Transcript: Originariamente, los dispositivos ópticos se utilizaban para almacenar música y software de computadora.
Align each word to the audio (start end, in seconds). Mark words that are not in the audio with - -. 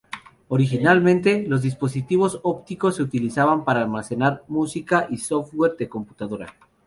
Originariamente, 0.47 1.45
los 1.47 1.61
dispositivos 1.61 2.39
ópticos 2.41 2.95
se 2.95 3.03
utilizaban 3.03 3.63
para 3.63 3.81
almacenar 3.81 4.43
música 4.47 5.05
y 5.11 5.17
software 5.19 5.75
de 5.77 5.89
computadora. 5.89 6.55